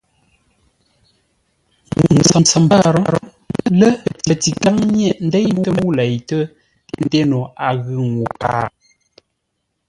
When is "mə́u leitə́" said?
5.77-6.41